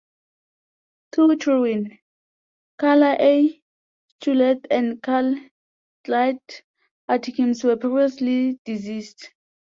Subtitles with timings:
[1.11, 1.99] Two children,
[2.79, 3.61] Carla A.
[4.19, 5.35] Schulte and Carl
[6.05, 6.39] Clyde
[7.07, 9.29] Atkins were previously deceased.